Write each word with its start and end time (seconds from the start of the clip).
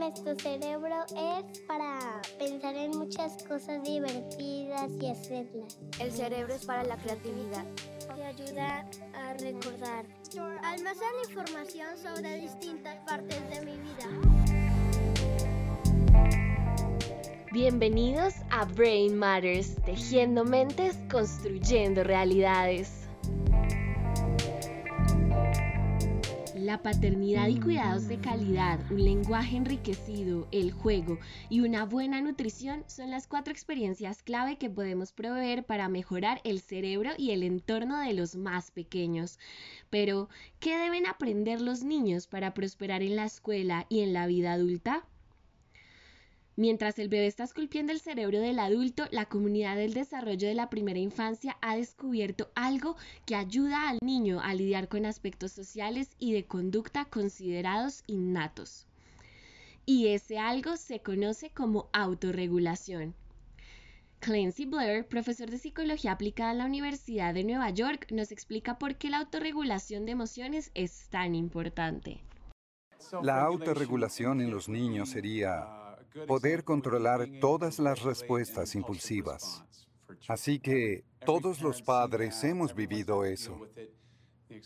Nuestro 0.00 0.34
cerebro 0.38 1.04
es 1.14 1.60
para 1.68 2.22
pensar 2.38 2.74
en 2.74 2.92
muchas 2.92 3.44
cosas 3.44 3.82
divertidas 3.82 4.90
y 4.98 5.06
hacerlas. 5.06 5.78
El 5.98 6.10
cerebro 6.10 6.54
es 6.54 6.64
para 6.64 6.84
la 6.84 6.96
creatividad. 6.96 7.66
Y 8.16 8.22
ayuda 8.22 8.88
a 9.12 9.34
recordar. 9.34 10.06
Almacena 10.62 11.20
información 11.28 11.98
sobre 11.98 12.40
distintas 12.40 12.96
partes 13.06 13.38
de 13.50 13.60
mi 13.60 13.76
vida. 13.76 14.08
Bienvenidos 17.52 18.36
a 18.48 18.64
Brain 18.64 19.18
Matters, 19.18 19.76
tejiendo 19.84 20.46
mentes, 20.46 20.96
construyendo 21.10 22.04
realidades. 22.04 22.99
La 26.60 26.82
paternidad 26.82 27.48
y 27.48 27.58
cuidados 27.58 28.06
de 28.06 28.18
calidad, 28.18 28.78
un 28.90 29.02
lenguaje 29.02 29.56
enriquecido, 29.56 30.46
el 30.52 30.72
juego 30.72 31.18
y 31.48 31.60
una 31.60 31.86
buena 31.86 32.20
nutrición 32.20 32.84
son 32.86 33.10
las 33.10 33.26
cuatro 33.26 33.50
experiencias 33.50 34.22
clave 34.22 34.58
que 34.58 34.68
podemos 34.68 35.12
proveer 35.12 35.64
para 35.64 35.88
mejorar 35.88 36.42
el 36.44 36.60
cerebro 36.60 37.12
y 37.16 37.30
el 37.30 37.44
entorno 37.44 37.98
de 38.00 38.12
los 38.12 38.36
más 38.36 38.70
pequeños. 38.72 39.38
Pero, 39.88 40.28
¿qué 40.58 40.76
deben 40.76 41.06
aprender 41.06 41.62
los 41.62 41.82
niños 41.82 42.26
para 42.26 42.52
prosperar 42.52 43.02
en 43.02 43.16
la 43.16 43.24
escuela 43.24 43.86
y 43.88 44.00
en 44.00 44.12
la 44.12 44.26
vida 44.26 44.52
adulta? 44.52 45.06
Mientras 46.60 46.98
el 46.98 47.08
bebé 47.08 47.26
está 47.26 47.44
esculpiendo 47.44 47.90
el 47.90 48.00
cerebro 48.00 48.38
del 48.38 48.58
adulto, 48.58 49.06
la 49.12 49.24
comunidad 49.24 49.76
del 49.76 49.94
desarrollo 49.94 50.46
de 50.46 50.54
la 50.54 50.68
primera 50.68 50.98
infancia 50.98 51.56
ha 51.62 51.76
descubierto 51.76 52.50
algo 52.54 52.96
que 53.24 53.34
ayuda 53.34 53.88
al 53.88 53.96
niño 54.02 54.42
a 54.42 54.52
lidiar 54.52 54.86
con 54.86 55.06
aspectos 55.06 55.52
sociales 55.52 56.10
y 56.18 56.34
de 56.34 56.44
conducta 56.44 57.06
considerados 57.06 58.02
innatos. 58.08 58.86
Y 59.86 60.08
ese 60.08 60.38
algo 60.38 60.76
se 60.76 61.00
conoce 61.00 61.48
como 61.48 61.88
autorregulación. 61.94 63.14
Clancy 64.18 64.66
Blair, 64.66 65.06
profesor 65.06 65.50
de 65.50 65.56
psicología 65.56 66.12
aplicada 66.12 66.52
en 66.52 66.58
la 66.58 66.66
Universidad 66.66 67.32
de 67.32 67.44
Nueva 67.44 67.70
York, 67.70 68.06
nos 68.10 68.32
explica 68.32 68.78
por 68.78 68.96
qué 68.96 69.08
la 69.08 69.20
autorregulación 69.20 70.04
de 70.04 70.12
emociones 70.12 70.72
es 70.74 71.08
tan 71.08 71.34
importante. 71.34 72.20
La 73.22 73.40
autorregulación 73.40 74.42
en 74.42 74.50
los 74.50 74.68
niños 74.68 75.08
sería 75.08 75.89
poder 76.26 76.64
controlar 76.64 77.28
todas 77.40 77.78
las 77.78 78.02
respuestas 78.02 78.74
impulsivas. 78.74 79.64
Así 80.28 80.58
que 80.58 81.04
todos 81.24 81.60
los 81.60 81.82
padres 81.82 82.42
hemos 82.44 82.74
vivido 82.74 83.24
eso. 83.24 83.66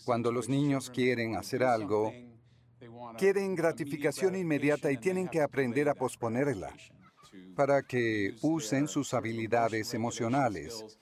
Cuando 0.03 0.31
los 0.31 0.49
niños 0.49 0.89
quieren 0.89 1.35
hacer 1.35 1.63
algo, 1.63 2.11
quieren 3.17 3.55
gratificación 3.55 4.35
inmediata 4.35 4.91
y 4.91 4.97
tienen 4.97 5.27
que 5.27 5.41
aprender 5.41 5.89
a 5.89 5.93
posponerla 5.93 6.73
para 7.55 7.83
que 7.83 8.35
usen 8.41 8.87
sus 8.87 9.13
habilidades 9.13 9.93
emocionales. 9.93 10.99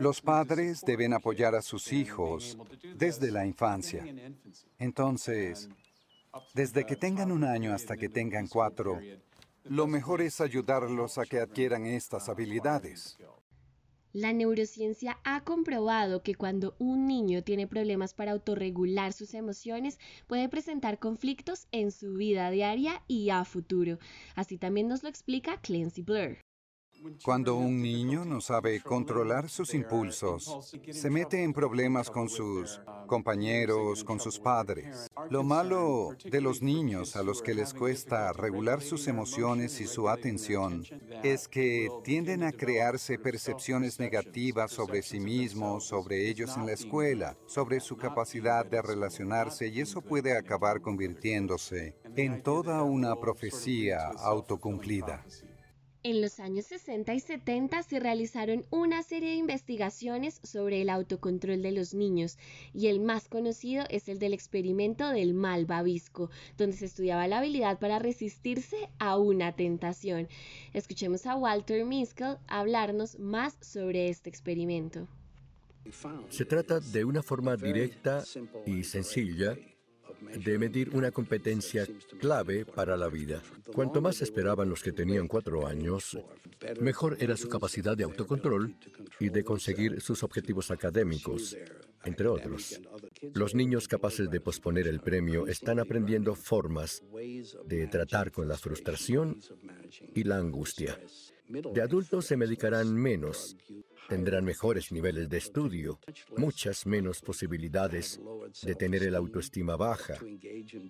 Los 0.00 0.20
padres 0.20 0.82
deben 0.84 1.12
apoyar 1.12 1.54
a 1.54 1.62
sus 1.62 1.92
hijos 1.92 2.58
desde 2.96 3.30
la 3.30 3.46
infancia. 3.46 4.04
Entonces, 4.78 5.68
desde 6.54 6.84
que 6.84 6.96
tengan 6.96 7.30
un 7.32 7.44
año 7.44 7.72
hasta 7.72 7.96
que 7.96 8.08
tengan 8.08 8.48
cuatro, 8.48 9.00
lo 9.64 9.86
mejor 9.86 10.22
es 10.22 10.40
ayudarlos 10.40 11.18
a 11.18 11.24
que 11.24 11.40
adquieran 11.40 11.86
estas 11.86 12.28
habilidades. 12.28 13.18
La 14.12 14.32
neurociencia 14.32 15.20
ha 15.22 15.44
comprobado 15.44 16.24
que 16.24 16.34
cuando 16.34 16.74
un 16.80 17.06
niño 17.06 17.44
tiene 17.44 17.68
problemas 17.68 18.12
para 18.12 18.32
autorregular 18.32 19.12
sus 19.12 19.34
emociones, 19.34 20.00
puede 20.26 20.48
presentar 20.48 20.98
conflictos 20.98 21.68
en 21.70 21.92
su 21.92 22.14
vida 22.14 22.50
diaria 22.50 23.04
y 23.06 23.30
a 23.30 23.44
futuro. 23.44 23.98
Así 24.34 24.58
también 24.58 24.88
nos 24.88 25.04
lo 25.04 25.08
explica 25.08 25.60
Clancy 25.60 26.02
Blur. 26.02 26.38
Cuando 27.24 27.54
un 27.54 27.80
niño 27.80 28.24
no 28.24 28.40
sabe 28.40 28.80
controlar 28.80 29.48
sus 29.48 29.74
impulsos, 29.74 30.74
se 30.90 31.10
mete 31.10 31.42
en 31.42 31.52
problemas 31.52 32.10
con 32.10 32.28
sus 32.28 32.80
compañeros, 33.06 34.04
con 34.04 34.20
sus 34.20 34.38
padres. 34.38 35.08
Lo 35.30 35.42
malo 35.42 36.16
de 36.24 36.40
los 36.40 36.62
niños 36.62 37.16
a 37.16 37.22
los 37.22 37.42
que 37.42 37.54
les 37.54 37.74
cuesta 37.74 38.32
regular 38.32 38.82
sus 38.82 39.08
emociones 39.08 39.80
y 39.80 39.86
su 39.86 40.08
atención 40.08 40.84
es 41.22 41.48
que 41.48 41.88
tienden 42.04 42.42
a 42.42 42.52
crearse 42.52 43.18
percepciones 43.18 43.98
negativas 43.98 44.70
sobre 44.70 45.02
sí 45.02 45.20
mismos, 45.20 45.84
sobre 45.84 46.28
ellos 46.28 46.56
en 46.56 46.66
la 46.66 46.72
escuela, 46.72 47.36
sobre 47.46 47.80
su 47.80 47.96
capacidad 47.96 48.64
de 48.64 48.82
relacionarse 48.82 49.68
y 49.68 49.80
eso 49.80 50.02
puede 50.02 50.36
acabar 50.36 50.80
convirtiéndose 50.80 51.96
en 52.16 52.42
toda 52.42 52.82
una 52.82 53.16
profecía 53.16 54.08
autocumplida. 54.18 55.24
En 56.02 56.22
los 56.22 56.40
años 56.40 56.64
60 56.64 57.12
y 57.12 57.20
70 57.20 57.82
se 57.82 58.00
realizaron 58.00 58.64
una 58.70 59.02
serie 59.02 59.30
de 59.30 59.34
investigaciones 59.34 60.40
sobre 60.42 60.80
el 60.80 60.88
autocontrol 60.88 61.60
de 61.60 61.72
los 61.72 61.92
niños 61.92 62.38
y 62.72 62.86
el 62.86 63.00
más 63.00 63.28
conocido 63.28 63.84
es 63.90 64.08
el 64.08 64.18
del 64.18 64.32
experimento 64.32 65.10
del 65.10 65.34
malvavisco, 65.34 66.30
donde 66.56 66.78
se 66.78 66.86
estudiaba 66.86 67.28
la 67.28 67.38
habilidad 67.38 67.78
para 67.78 67.98
resistirse 67.98 68.88
a 68.98 69.18
una 69.18 69.52
tentación. 69.56 70.26
Escuchemos 70.72 71.26
a 71.26 71.36
Walter 71.36 71.84
Miskell 71.84 72.38
hablarnos 72.46 73.18
más 73.18 73.58
sobre 73.60 74.08
este 74.08 74.30
experimento. 74.30 75.06
Se 76.30 76.46
trata 76.46 76.80
de 76.80 77.04
una 77.04 77.22
forma 77.22 77.56
directa 77.56 78.24
y 78.64 78.84
sencilla 78.84 79.54
de 80.20 80.58
medir 80.58 80.90
una 80.90 81.10
competencia 81.10 81.86
clave 82.18 82.64
para 82.64 82.96
la 82.96 83.08
vida. 83.08 83.42
Cuanto 83.74 84.00
más 84.00 84.22
esperaban 84.22 84.68
los 84.68 84.82
que 84.82 84.92
tenían 84.92 85.28
cuatro 85.28 85.66
años, 85.66 86.18
mejor 86.80 87.16
era 87.20 87.36
su 87.36 87.48
capacidad 87.48 87.96
de 87.96 88.04
autocontrol 88.04 88.74
y 89.18 89.28
de 89.28 89.44
conseguir 89.44 90.00
sus 90.00 90.22
objetivos 90.22 90.70
académicos, 90.70 91.56
entre 92.04 92.26
otros. 92.28 92.80
Los 93.34 93.54
niños 93.54 93.88
capaces 93.88 94.30
de 94.30 94.40
posponer 94.40 94.88
el 94.88 95.00
premio 95.00 95.46
están 95.46 95.78
aprendiendo 95.78 96.34
formas 96.34 97.02
de 97.66 97.86
tratar 97.86 98.32
con 98.32 98.48
la 98.48 98.56
frustración 98.56 99.40
y 100.14 100.24
la 100.24 100.38
angustia. 100.38 100.98
De 101.48 101.82
adultos 101.82 102.26
se 102.26 102.36
medicarán 102.36 102.94
menos, 102.94 103.56
tendrán 104.08 104.44
mejores 104.44 104.92
niveles 104.92 105.28
de 105.28 105.38
estudio, 105.38 105.98
muchas 106.36 106.86
menos 106.86 107.20
posibilidades 107.20 108.20
de 108.62 108.74
tener 108.74 109.02
el 109.02 109.14
autoestima 109.14 109.76
baja 109.76 110.14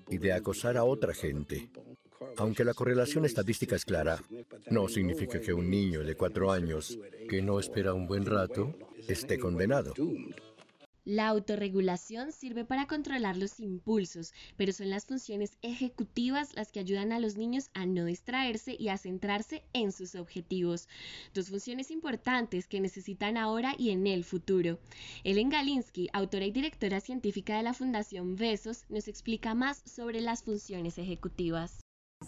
y 0.08 0.18
de 0.18 0.32
acosar 0.32 0.76
a 0.76 0.84
otra 0.84 1.14
gente. 1.14 1.70
Aunque 2.36 2.64
la 2.64 2.74
correlación 2.74 3.24
estadística 3.24 3.76
es 3.76 3.84
clara, 3.84 4.22
no 4.70 4.88
significa 4.88 5.40
que 5.40 5.54
un 5.54 5.70
niño 5.70 6.04
de 6.04 6.16
cuatro 6.16 6.52
años 6.52 6.98
que 7.28 7.42
no 7.42 7.58
espera 7.58 7.94
un 7.94 8.06
buen 8.06 8.26
rato 8.26 8.74
esté 9.08 9.38
condenado. 9.38 9.94
La 11.06 11.28
autorregulación 11.28 12.30
sirve 12.30 12.66
para 12.66 12.86
controlar 12.86 13.36
los 13.36 13.58
impulsos, 13.58 14.34
pero 14.58 14.72
son 14.72 14.90
las 14.90 15.06
funciones 15.06 15.56
ejecutivas 15.62 16.54
las 16.54 16.70
que 16.70 16.80
ayudan 16.80 17.12
a 17.12 17.18
los 17.18 17.36
niños 17.36 17.70
a 17.72 17.86
no 17.86 18.04
distraerse 18.04 18.76
y 18.78 18.88
a 18.88 18.98
centrarse 18.98 19.64
en 19.72 19.92
sus 19.92 20.14
objetivos. 20.14 20.88
Dos 21.32 21.48
funciones 21.48 21.90
importantes 21.90 22.66
que 22.66 22.80
necesitan 22.80 23.38
ahora 23.38 23.74
y 23.78 23.90
en 23.90 24.06
el 24.06 24.24
futuro. 24.24 24.78
Ellen 25.24 25.48
Galinsky, 25.48 26.10
autora 26.12 26.44
y 26.44 26.50
directora 26.50 27.00
científica 27.00 27.56
de 27.56 27.62
la 27.62 27.72
Fundación 27.72 28.36
Besos, 28.36 28.84
nos 28.90 29.08
explica 29.08 29.54
más 29.54 29.82
sobre 29.86 30.20
las 30.20 30.42
funciones 30.42 30.98
ejecutivas. 30.98 31.79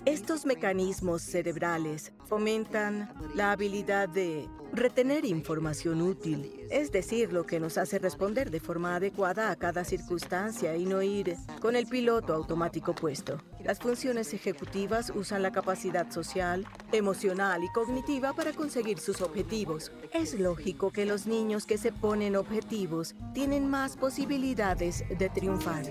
Estos 0.04 0.46
mecanismos 0.46 1.22
cerebrales 1.22 2.12
fomentan 2.24 3.12
la 3.36 3.52
habilidad 3.52 4.08
de 4.08 4.48
retener 4.72 5.24
información 5.24 6.02
útil, 6.02 6.66
es 6.70 6.90
decir, 6.90 7.32
lo 7.32 7.46
que 7.46 7.60
nos 7.60 7.78
hace 7.78 8.00
responder 8.00 8.50
de 8.50 8.58
forma 8.58 8.96
adecuada 8.96 9.52
a 9.52 9.56
cada 9.56 9.84
circunstancia 9.84 10.74
y 10.76 10.86
no 10.86 11.02
ir 11.02 11.36
con 11.60 11.76
el 11.76 11.86
piloto 11.86 12.34
automático 12.34 12.96
puesto. 12.96 13.38
Las 13.62 13.78
funciones 13.78 14.34
ejecutivas 14.34 15.12
usan 15.14 15.40
la 15.40 15.52
capacidad 15.52 16.10
social, 16.10 16.66
emocional 16.90 17.62
y 17.62 17.68
cognitiva 17.68 18.32
para 18.32 18.52
conseguir 18.52 18.98
sus 18.98 19.20
objetivos. 19.20 19.92
Es 20.12 20.34
lógico 20.34 20.90
que 20.90 21.06
los 21.06 21.26
niños 21.28 21.64
que 21.64 21.78
se 21.78 21.92
ponen 21.92 22.34
objetivos 22.34 23.14
tienen 23.34 23.70
más 23.70 23.96
posibilidades 23.96 25.04
de 25.16 25.28
triunfar. 25.28 25.84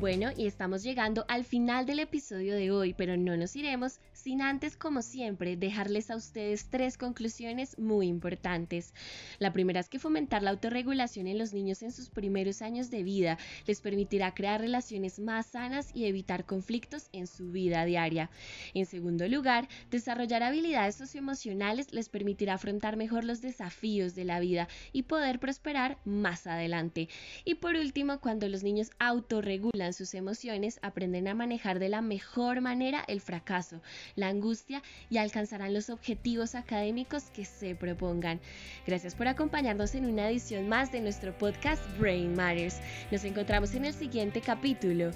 Bueno, 0.00 0.30
y 0.34 0.46
estamos 0.46 0.82
llegando 0.82 1.26
al 1.28 1.44
final 1.44 1.84
del 1.84 1.98
episodio 1.98 2.54
de 2.54 2.70
hoy, 2.70 2.94
pero 2.94 3.18
no 3.18 3.36
nos 3.36 3.54
iremos 3.54 4.00
sin 4.14 4.40
antes, 4.40 4.74
como 4.74 5.02
siempre, 5.02 5.58
dejarles 5.58 6.10
a 6.10 6.16
ustedes 6.16 6.70
tres 6.70 6.96
conclusiones 6.96 7.78
muy 7.78 8.06
importantes. 8.06 8.94
La 9.38 9.52
primera 9.52 9.78
es 9.78 9.90
que 9.90 9.98
fomentar 9.98 10.42
la 10.42 10.52
autorregulación 10.52 11.26
en 11.26 11.36
los 11.36 11.52
niños 11.52 11.82
en 11.82 11.92
sus 11.92 12.08
primeros 12.08 12.62
años 12.62 12.90
de 12.90 13.02
vida 13.02 13.36
les 13.66 13.82
permitirá 13.82 14.32
crear 14.32 14.62
relaciones 14.62 15.18
más 15.18 15.48
sanas 15.48 15.90
y 15.94 16.06
evitar 16.06 16.46
conflictos 16.46 17.10
en 17.12 17.26
su 17.26 17.50
vida 17.50 17.84
diaria. 17.84 18.30
En 18.72 18.86
segundo 18.86 19.28
lugar, 19.28 19.68
desarrollar 19.90 20.42
habilidades 20.42 20.94
socioemocionales 20.94 21.92
les 21.92 22.08
permitirá 22.08 22.54
afrontar 22.54 22.96
mejor 22.96 23.24
los 23.24 23.42
desafíos 23.42 24.14
de 24.14 24.24
la 24.24 24.40
vida 24.40 24.66
y 24.94 25.02
poder 25.02 25.40
prosperar 25.40 25.98
más 26.06 26.46
adelante. 26.46 27.10
Y 27.44 27.56
por 27.56 27.74
último, 27.74 28.18
cuando 28.20 28.48
los 28.48 28.62
niños 28.62 28.92
autorregulan 28.98 29.89
sus 29.92 30.14
emociones, 30.14 30.78
aprenden 30.82 31.28
a 31.28 31.34
manejar 31.34 31.78
de 31.78 31.88
la 31.88 32.00
mejor 32.00 32.60
manera 32.60 33.04
el 33.08 33.20
fracaso, 33.20 33.82
la 34.16 34.28
angustia 34.28 34.82
y 35.08 35.18
alcanzarán 35.18 35.74
los 35.74 35.90
objetivos 35.90 36.54
académicos 36.54 37.24
que 37.30 37.44
se 37.44 37.74
propongan. 37.74 38.40
Gracias 38.86 39.14
por 39.14 39.28
acompañarnos 39.28 39.94
en 39.94 40.06
una 40.06 40.28
edición 40.28 40.68
más 40.68 40.92
de 40.92 41.00
nuestro 41.00 41.36
podcast 41.36 41.82
Brain 41.98 42.34
Matters. 42.34 42.80
Nos 43.10 43.24
encontramos 43.24 43.74
en 43.74 43.84
el 43.84 43.94
siguiente 43.94 44.40
capítulo. 44.40 45.10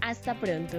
Hasta 0.00 0.38
pronto. 0.38 0.78